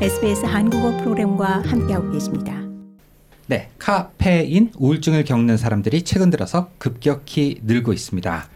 [0.00, 2.56] SBS 한국어 프로그램과 함께하고 계십니다.
[3.48, 8.48] 네, 카페인 우울증을 겪는 사람들이 최근 들어서 급격히 늘고 있습니다.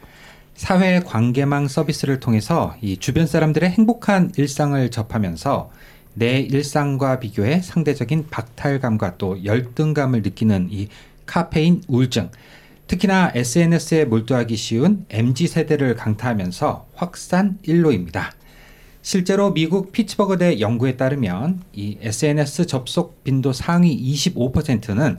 [0.54, 5.70] 사회 관계망 서비스를 통해서 이 주변 사람들의 행복한 일상을 접하면서
[6.14, 10.88] 내 일상과 비교해 상대적인 박탈감과 또 열등감을 느끼는 이
[11.26, 12.30] 카페인 우울증.
[12.86, 18.32] 특히나 SNS에 몰두하기 쉬운 MZ 세대를 강타하면서 확산 일로입니다.
[19.04, 25.18] 실제로 미국 피츠버그대 연구에 따르면 이 SNS 접속 빈도 상위 25%는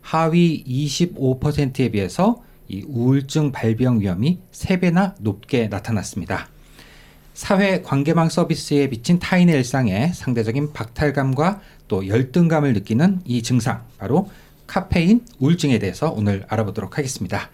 [0.00, 6.48] 하위 25%에 비해서 이 우울증 발병 위험이 3배나 높게 나타났습니다.
[7.34, 14.30] 사회 관계망 서비스에 비친 타인의 일상에 상대적인 박탈감과 또 열등감을 느끼는 이 증상, 바로
[14.66, 17.50] 카페인 우울증에 대해서 오늘 알아보도록 하겠습니다.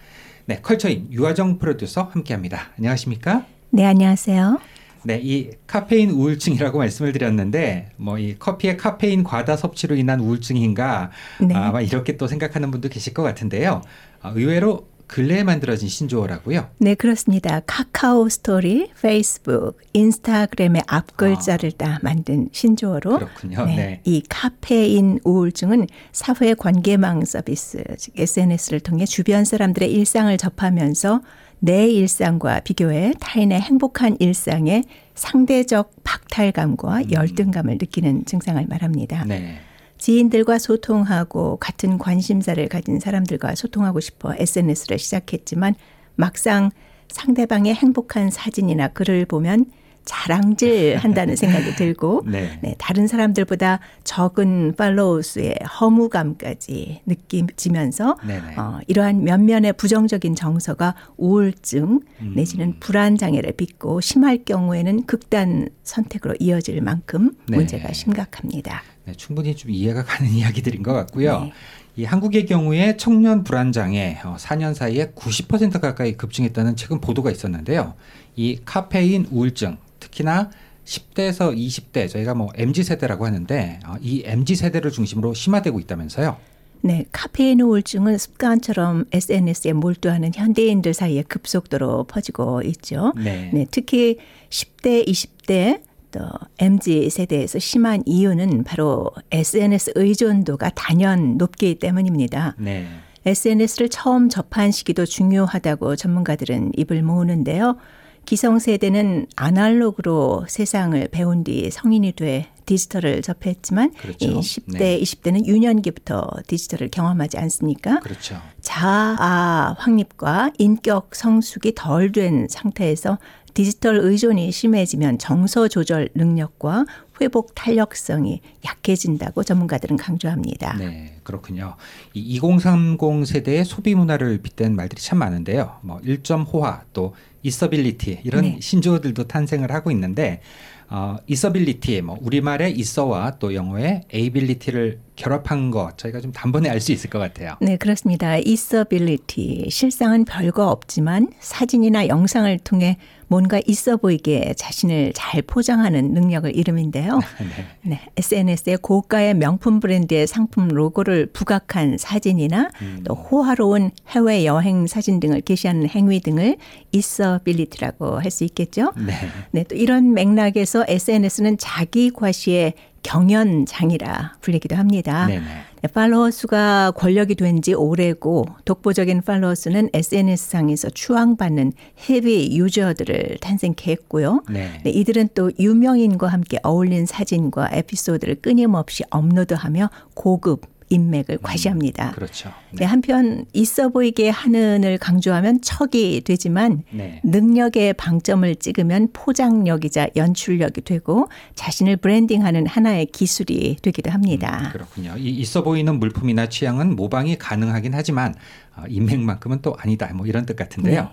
[0.46, 2.70] 네, 컬처인 유아정 프로듀서 함께합니다.
[2.78, 3.46] 안녕하십니까?
[3.70, 4.60] 네, 안녕하세요.
[5.04, 11.54] 네, 이 카페인 우울증이라고 말씀을 드렸는데 뭐 이 커피의 카페인 과다 섭취로 인한 우울증인가 네.
[11.54, 13.82] 아마 이렇게 또 생각하는 분도 계실 것 같은데요.
[14.20, 16.68] 아, 의외로 근래에 만들어진 신조어라고요?
[16.78, 17.60] 네, 그렇습니다.
[17.66, 23.66] 카카오 스토리, 페이스북, 인스타그램의 앞글자를 아, 다 만든 신조어로 그렇군요.
[23.66, 24.00] 네, 네.
[24.04, 31.20] 이 카페인 우울증은 사회 관계망 서비스, 즉 SNS를 통해 주변 사람들의 일상을 접하면서
[31.64, 34.82] 내 일상과 비교해 타인의 행복한 일상에
[35.14, 37.12] 상대적 박탈감과 음.
[37.12, 39.24] 열등감을 느끼는 증상을 말합니다.
[39.26, 39.60] 네.
[39.96, 45.76] 지인들과 소통하고 같은 관심사를 가진 사람들과 소통하고 싶어 SNS를 시작했지만
[46.16, 46.72] 막상
[47.08, 49.66] 상대방의 행복한 사진이나 글을 보면
[50.04, 52.58] 자랑질 한다는 생각이 들고 네.
[52.62, 58.16] 네, 다른 사람들보다 적은 팔로우 수의 허무감까지 느끼면서
[58.56, 62.32] 어, 이러한 면면의 부정적인 정서가 우울증 음.
[62.34, 67.56] 내지는 불안 장애를 빚고 심할 경우에는 극단 선택으로 이어질 만큼 네.
[67.56, 68.82] 문제가 심각합니다.
[69.04, 71.40] 네, 충분히 좀 이해가 가는 이야기들인 것 같고요.
[71.40, 71.52] 네.
[71.94, 77.94] 이 한국의 경우에 청년 불안 장애 4년 어, 사이에 90% 가까이 급증했다는 최근 보도가 있었는데요.
[78.34, 79.76] 이 카페인 우울증
[80.12, 80.50] 특히나
[80.84, 86.36] 10대에서 20대 저희가 뭐 MZ 세대라고 하는데 어, 이 MZ 세대를 중심으로 심화되고 있다면서요.
[86.84, 93.12] 네, 카페인 우울증은 습관처럼 SNS에 몰두하는 현대인들 사이에 급속도로 퍼지고 있죠.
[93.16, 93.50] 네.
[93.52, 94.18] 네 특히
[94.50, 96.20] 10대, 20대 또
[96.58, 102.56] MZ 세대에서 심한 이유는 바로 SNS 의존도가 단연 높기 때문입니다.
[102.58, 102.86] 네.
[103.24, 107.76] SNS를 처음 접한 시기도 중요하다고 전문가들은 입을 모으는데요.
[108.24, 114.26] 기성세대는 아날로그로 세상을 배운 뒤 성인이 돼 디지털을 접했지만 그렇죠.
[114.26, 115.00] 이 10대, 네.
[115.00, 118.00] 20대는 유년기부터 디지털을 경험하지 않습니까?
[118.00, 118.40] 그렇죠.
[118.60, 123.18] 자아 확립과 인격 성숙이 덜 된 상태에서
[123.54, 126.86] 디지털 의존이 심해지면 정서 조절 능력과
[127.20, 130.76] 회복 탄력성이 약해진다고 전문가들은 강조합니다.
[130.78, 131.76] 네, 그렇군요.
[132.14, 135.78] 이 2030 세대의 소비 문화를 빗댄 말들이 참 많은데요.
[135.82, 138.58] 뭐 1점 호화 또 있어빌리티 이런 네.
[138.60, 140.40] 신조어들도 탄생을 하고 있는데
[140.88, 146.90] 어, 있어빌리티 뭐 우리말의 있어와 또 영어의 ability를 결합한 것 저희가 좀 단번에 알 수
[146.92, 147.54] 있을 것 같아요.
[147.60, 148.36] 네, 그렇습니다.
[148.38, 152.96] 있어빌리티 실상은 별거 없지만 사진이나 영상을 통해
[153.28, 157.18] 뭔가 있어 보이게 자신을 잘 포장하는 능력을 이름인데요.
[157.40, 157.90] 네.
[157.90, 158.00] 네.
[158.18, 163.00] SNS에 고가의 명품 브랜드의 상품 로고를 부각한 사진이나 음.
[163.04, 166.56] 또 호화로운 해외 여행 사진 등을 게시하는 행위 등을
[166.90, 168.92] 있어빌리티라고 할 수 있겠죠.
[168.96, 169.12] 네.
[169.52, 169.64] 네.
[169.64, 172.72] 또 이런 맥락에서 SNS는 자기 과시의
[173.02, 175.26] 경연장이라 불리기도 합니다.
[175.26, 175.40] 네네.
[175.82, 181.72] 네, 팔로워 수가 권력이 된 지 오래고 독보적인 팔로워 수는 SNS상에서 추앙받는
[182.08, 184.42] 헤비 유저들을 탄생케 했고요.
[184.48, 184.80] 네.
[184.82, 192.10] 네, 이들은 또 유명인과 함께 어울린 사진과 에피소드를 끊임없이 업로드하며 고급 인맥을 음, 과시합니다.
[192.10, 192.50] 음, 그렇죠.
[192.70, 192.80] 네.
[192.80, 192.84] 네.
[192.84, 197.20] 한편 있어 보이게 하는을 강조하면 척이 되지만 네.
[197.24, 204.60] 능력의 방점을 찍으면 포장력이자 연출력이 되고 자신을 브랜딩하는 하나의 기술이 되기도 합니다.
[204.66, 205.14] 음, 그렇군요.
[205.16, 208.34] 이 있어 보이는 물품이나 취향은 모방이 가능하긴 하지만
[208.76, 210.12] 어, 인맥만큼은 또 아니다.
[210.14, 211.02] 뭐 이런 뜻 같은데요.
[211.02, 211.08] 네.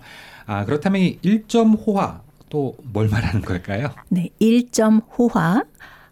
[0.46, 3.90] 아, 그렇다면 1점 호화 또 뭘 말하는 걸까요?
[4.08, 5.62] 네, 1점 호화.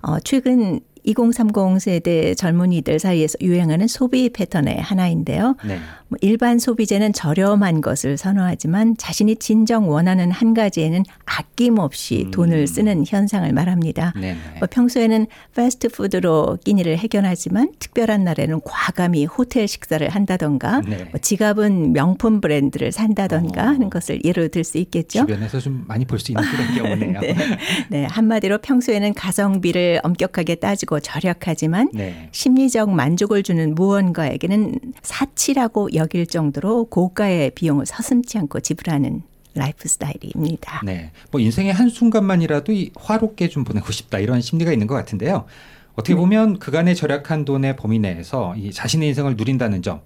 [0.00, 5.56] 어, 최근 2030 세대 젊은이들 사이에서 유행하는 소비 패턴의 하나인데요.
[5.64, 5.78] 네.
[6.08, 12.30] 뭐 일반 소비재는 저렴한 것을 선호하지만 자신이 진정 원하는 한 가지에는 아낌없이 음.
[12.30, 14.14] 돈을 쓰는 현상을 말합니다.
[14.58, 21.04] 뭐 평소에는 패스트푸드로 끼니를 해결하지만 특별한 날에는 과감히 호텔 식사를 한다던가 네.
[21.10, 23.66] 뭐 지갑은 명품 브랜드를 산다던가 어.
[23.66, 25.20] 하는 것을 예로 들 수 있겠죠.
[25.20, 27.20] 주변에서 좀 많이 볼 수 있는 그런 경우네요.
[27.20, 27.36] 네.
[27.90, 28.04] 네.
[28.06, 32.29] 한마디로 평소에는 가성비를 엄격하게 따지고 값지고 절약하지만 네.
[32.32, 39.23] 심리적 만족을 주는 무언가에게는 사치라고 여길 정도로 고가의 비용을 서슴지 않고 지불하는
[39.55, 40.81] 라이프 스타일입니다.
[40.85, 41.12] 네.
[41.31, 45.44] 뭐 인생의 한순간만이라도 이 호화롭게 좀 보내고 싶다 이런 심리가 있는 것 같은데요.
[45.98, 46.20] 어떻게 네.
[46.20, 50.00] 보면 그간의 절약한 돈의 범위 내에서 이 자신의 인생을 누린다는 점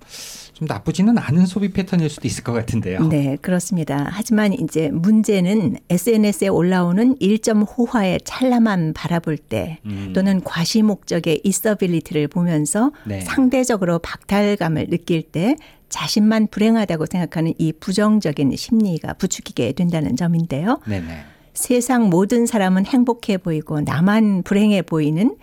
[0.63, 3.09] 좀 나쁘지는 않은 소비 패턴일 수도 있을 것 같은데요.
[3.09, 4.07] 네, 그렇습니다.
[4.11, 10.13] 하지만 이제 문제는 SNS에 올라오는 1점 호화의 찰나만 바라볼 때 음.
[10.15, 13.21] 또는 과시 목적의 있어빌리티를 보면서 네.
[13.23, 15.57] 상대적으로 박탈감을 느낄 때
[15.89, 20.81] 자신만 불행하다고 생각하는 이 부정적인 심리가 부추기게 된다는 점인데요.
[20.87, 21.25] 네네.
[21.55, 25.37] 세상 모든 사람은 행복해 보이고 나만 불행해 보이는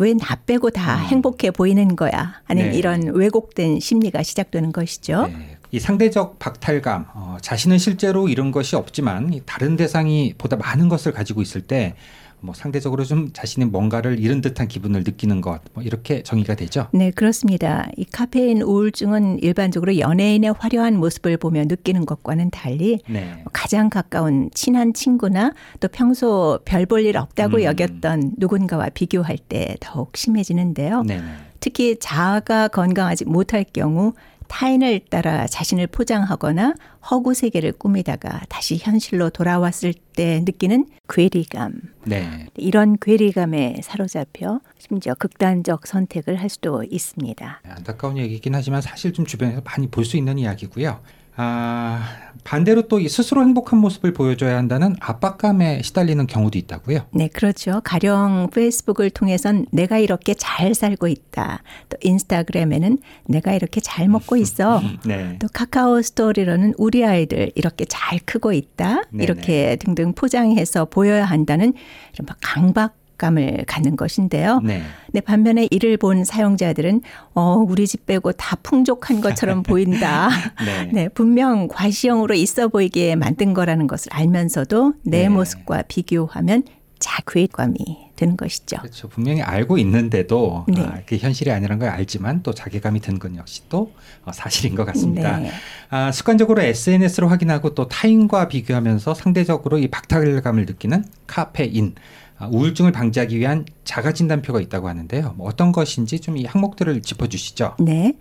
[0.00, 2.70] 왜 나 빼고 다 행복해 보이는 거야 하는 음.
[2.70, 2.78] 네.
[2.78, 5.26] 이런 왜곡된 심리가 시작되는 것이죠.
[5.26, 5.58] 네.
[5.72, 11.12] 이 상대적 박탈감, 어, 자신은 실제로 이런 것이 없지만 이 다른 대상이 보다 많은 것을
[11.12, 11.94] 가지고 있을 때
[12.42, 16.88] 뭐 상대적으로 좀 자신의 뭔가를 잃은 듯한 기분을 느끼는 것, 뭐 이렇게 정의가 되죠.
[16.92, 17.88] 네, 그렇습니다.
[17.96, 23.44] 이 카페인 우울증은 일반적으로 연예인의 화려한 모습을 보며 느끼는 것과는 달리 네.
[23.52, 27.62] 가장 가까운 친한 친구나 또 평소 별 볼 일 없다고 음.
[27.62, 31.02] 여겼던 누군가와 비교할 때 더욱 심해지는데요.
[31.04, 31.22] 네네.
[31.60, 34.12] 특히 자아가 건강하지 못할 경우
[34.60, 36.74] 타인을 따라 자신을 포장하거나
[37.08, 41.74] 허구 세계를 꾸미다가 다시 현실로 돌아왔을 때 느끼는 괴리감.
[42.04, 42.46] 네.
[42.56, 47.60] 이런 괴리감에 사로잡혀 심지어 극단적 선택을 할 수도 있습니다.
[47.64, 51.00] 안타까운 얘기긴 하지만 사실 좀 주변에서 많이 볼 수 있는 이야기고요.
[51.36, 52.02] 아,
[52.44, 57.06] 반대로 또 이 스스로 행복한 모습을 보여줘야 한다는 압박감에 시달리는 경우도 있다고요.
[57.12, 57.80] 네, 그렇죠.
[57.82, 61.62] 가령 페이스북을 통해선 내가 이렇게 잘 살고 있다.
[61.88, 64.82] 또 인스타그램에는 내가 이렇게 잘 먹고 있어.
[65.06, 65.36] 네.
[65.38, 69.04] 또 카카오 스토리로는 우리 아이들 이렇게 잘 크고 있다.
[69.10, 69.24] 네네.
[69.24, 71.72] 이렇게 등등 포장해서 보여야 한다는
[72.14, 74.60] 이런 막 강박 감을 갖는 것인데요.
[74.64, 74.82] 네.
[75.12, 77.02] 네, 반면에 이를 본 사용자들은
[77.34, 80.30] 어, 우리 집 빼고 다 풍족한 것처럼 보인다.
[80.64, 80.90] 네.
[80.92, 85.28] 네, 분명 과시형으로 있어 보이게 만든 거라는 것을 알면서도 내 네.
[85.28, 86.64] 모습과 비교하면
[86.98, 88.76] 자괴감이 드는 것이죠.
[88.78, 89.08] 그렇죠.
[89.08, 90.82] 분명히 알고 있는데도 네.
[90.82, 93.92] 아, 그게 현실이 아니라는 걸 알지만 또 자괴감이 드는 건 역시 또
[94.24, 95.38] 어, 사실인 것 같습니다.
[95.38, 95.50] 네.
[95.88, 101.94] 아, 습관적으로 SNS로 확인하고 또 타인과 비교하면서 상대적으로 이 박탈감을 느끼는 카페인.
[102.40, 105.34] 아, 우울증을 방지하기 위한 자가 진단표가 있다고 하는데요.
[105.36, 107.76] 뭐 어떤 것인지 좀 이 항목들을 짚어주시죠.
[107.80, 108.14] 네.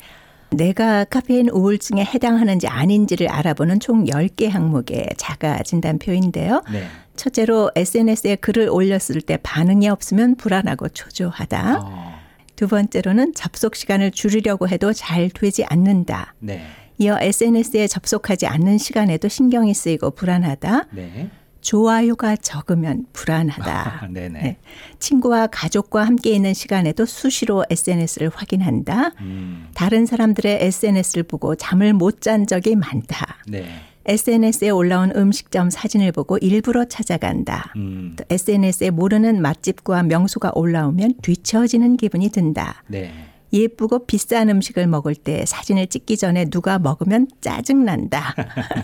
[0.51, 6.63] 내가 카페인 우울증에 해당하는지 아닌지를 알아보는 총 10개 항목의 자가 진단표인데요.
[6.71, 6.87] 네.
[7.15, 11.79] 첫째로 SNS에 글을 올렸을 때 반응이 없으면 불안하고 초조하다.
[11.83, 12.19] 어,
[12.55, 16.33] 두 번째로는 접속 시간을 줄이려고 해도 잘 되지 않는다.
[16.39, 16.65] 네.
[16.97, 20.87] 이어 SNS에 접속하지 않는 시간에도 신경이 쓰이고 불안하다.
[20.91, 21.29] 네.
[21.61, 23.99] 좋아요가 적으면 불안하다.
[24.03, 24.07] 아.
[24.09, 24.57] 네.
[24.99, 29.11] 친구와 가족과 함께 있는 시간에도 수시로 SNS를 확인한다.
[29.21, 33.37] 음, 다른 사람들의 SNS를 보고 잠을 못 잔 적이 많다.
[33.47, 33.65] 네.
[34.05, 37.71] SNS에 올라온 음식점 사진을 보고 일부러 찾아간다.
[37.77, 42.83] 음, 또 SNS에 모르는 맛집과 명소가 올라오면 뒤처지는 기분이 든다.
[42.87, 43.13] 네.
[43.51, 48.35] 예쁘고 비싼 음식을 먹을 때 사진을 찍기 전에 누가 먹으면 짜증난다.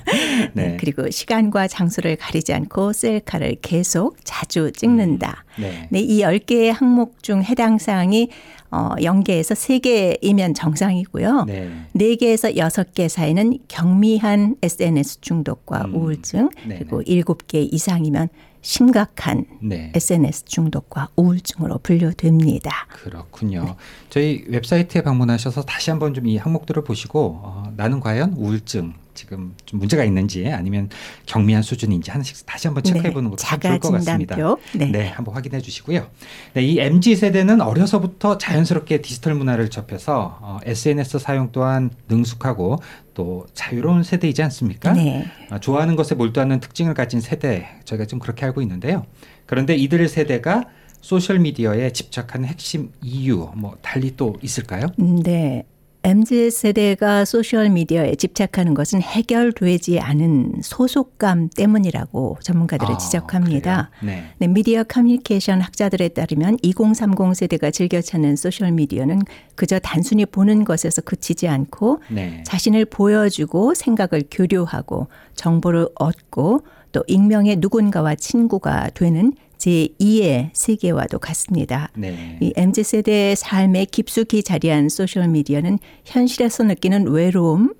[0.53, 0.77] 네.
[0.79, 5.45] 그리고 시간과 장소를 가리지 않고 셀카를 계속 자주 찍는다.
[5.59, 5.87] 네.
[5.89, 8.29] 네, 이 10개의 항목 중 해당 사항이
[8.71, 11.45] 어, 0개에서 3개이면 정상이고요.
[11.45, 11.71] 네.
[11.93, 16.79] 네 개에서 여섯 개 사이는 경미한 SNS 중독과 음, 우울증 네네.
[16.79, 18.29] 그리고 일곱 개 이상이면
[18.65, 19.91] 심각한 네.
[19.93, 22.87] SNS 중독과 우울증으로 분류됩니다.
[22.89, 23.75] 그렇군요.
[24.09, 29.79] 저희 웹사이트에 방문하셔서 다시 한번 좀 이 항목들을 보시고 어, 나는 과연 우울증 지금 좀
[29.79, 30.89] 문제가 있는지 아니면
[31.25, 34.35] 경미한 수준인지 하나씩 다시 한번 체크해 보는 것도 참 좋을 것 같습니다.
[34.35, 34.85] 네.
[34.85, 34.91] 네.
[34.91, 36.07] 네, 한번 확인해 주시고요.
[36.53, 42.77] 네, 이 MZ 세대는 어려서부터 자연스럽게 디지털 문화를 접해서 어, SNS 사용 또한 능숙하고
[43.13, 44.93] 또 자유로운 세대이지 않습니까?
[44.93, 45.25] 네.
[45.49, 49.05] 아, 좋아하는 것에 몰두하는 특징을 가진 세대 저희가 좀 그렇게 알고 있는데요.
[49.45, 50.65] 그런데 이들 세대가
[51.01, 54.87] 소셜 미디어에 집착하는 핵심 이유 뭐 달리 또 있을까요?
[54.99, 55.63] 음, 네.
[56.05, 63.89] MZ 세대가 소셜 미디어에 집착하는 것은 해결되지 않은 소속감 때문이라고 전문가들은 아, 지적합니다.
[64.03, 64.25] 네.
[64.37, 69.23] 네, 미디어 커뮤니케이션 학자들에 따르면 2030 세대가 즐겨 찾는 소셜 미디어는
[69.55, 72.43] 그저 단순히 보는 것에서 그치지 않고 네.
[72.45, 79.33] 자신을 보여주고 생각을 교류하고 정보를 얻고 또 익명의 누군가와 친구가 되는
[79.65, 81.89] 제2의 세계와도 같습니다.
[81.95, 82.37] 네.
[82.41, 87.73] 이 MZ 세대의 삶에 깊숙이 자리한 소셜 미디어는 현실에서 느끼는 외로움,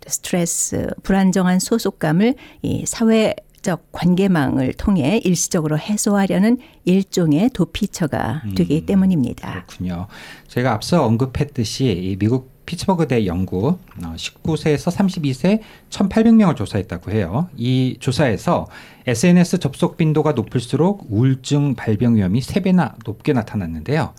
[0.00, 8.54] 또 스트레스, 불안정한 소속감을 이 사회 사회 적 관계망을 통해 일시적으로 해소하려는 일종의 도피처가 음,
[8.54, 9.64] 되기 때문입니다.
[9.66, 10.06] 그렇군요.
[10.46, 17.48] 저희가 앞서 언급했듯이 이 미국 피츠버그 대 연구 19세에서 32세 1,800명을 조사했다고 해요.
[17.56, 18.66] 이 조사에서
[19.06, 24.12] SNS 접속 빈도가 높을수록 우울증 발병 위험이 3배나 높게 나타났는데요.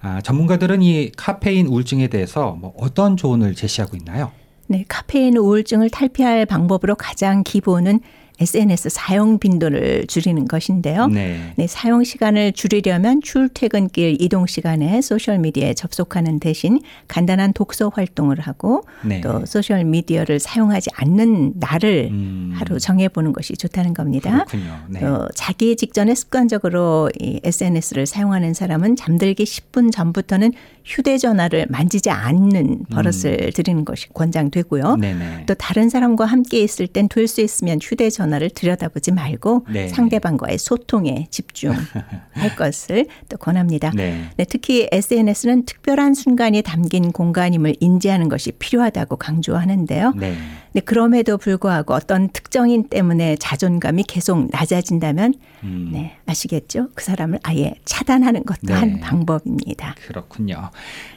[0.00, 4.32] 아, 전문가들은 이 카페인 우울증에 대해서 뭐 어떤 조언을 제시하고 있나요?
[4.66, 8.00] 네, 카페인 우울증을 탈피할 방법으로 가장 기본은
[8.42, 11.06] SNS 사용 빈도를 줄이는 것인데요.
[11.08, 11.52] 네.
[11.56, 18.84] 네, 사용 시간을 줄이려면 출퇴근길 이동 시간에 소셜 미디어에 접속하는 대신 간단한 독서 활동을 하고
[19.02, 19.20] 네.
[19.20, 24.44] 또 소셜 미디어를 사용하지 않는 날을 음, 하루 정해 보는 것이 좋다는 겁니다.
[24.44, 24.76] 그렇군요.
[24.88, 25.04] 네.
[25.04, 30.52] 어, 자기 직전에 습관적으로 이 SNS를 사용하는 사람은 잠들기 10분 전부터는
[30.84, 34.94] 휴대전화를 만지지 않는 버릇을 들이는 것이 권장되고요.
[34.94, 35.00] 음.
[35.00, 35.44] 네네.
[35.46, 39.88] 또 다른 사람과 함께 있을 땐 될 수 있으면 휴대전화 를 들여다보지 말고 네.
[39.88, 41.84] 상대방과의 소통에 집중할
[42.56, 43.90] 것을 또 권합니다.
[43.94, 44.28] 네.
[44.36, 50.14] 네, 특히 SNS는 특별한 순간이 담긴 공간임을 인지하는 것이 필요하다고 강조하는데요.
[50.16, 50.36] 네.
[50.74, 55.34] 네, 그럼에도 불구하고 어떤 특정인 때문에 자존감이 계속 낮아진다면
[55.64, 56.88] 음, 네, 아시겠죠?
[56.94, 58.72] 그 사람을 아예 차단하는 것도 네.
[58.72, 59.94] 한 방법입니다.
[60.06, 60.70] 그렇군요.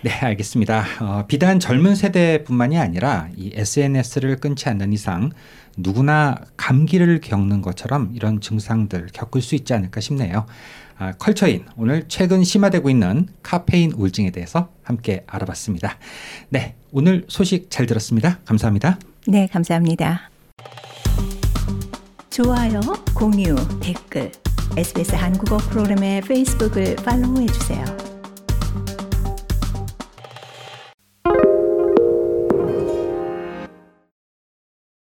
[0.03, 0.83] 네, 알겠습니다.
[0.99, 5.31] 어, 비단 젊은 세대뿐만이 아니라 이 SNS를 끊지 않는 이상
[5.77, 10.45] 누구나 감기를 겪는 것처럼 이런 증상들 겪을 수 있지 않을까 싶네요.
[10.97, 15.97] 아, 컬처인 오늘 최근 심화되고 있는 카페인 우울증에 대해서 함께 알아봤습니다.
[16.49, 18.39] 네, 오늘 소식 잘 들었습니다.
[18.45, 18.97] 감사합니다.
[19.27, 20.29] 네, 감사합니다.
[22.29, 22.81] 좋아요,
[23.13, 24.31] 공유, 댓글,
[24.77, 28.04] SBS 한국어 프로그램의 페이스북을 팔로우해 주세요.